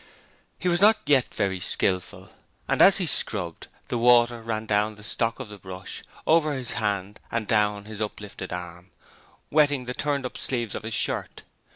[0.57, 2.31] He was not very skilful yet,
[2.67, 6.53] and as he scrubbed the water ran down over the stock of the brush, over
[6.55, 8.89] his hand and down his uplifted arm,
[9.51, 11.43] wetting the turned up sleeves of his shirt.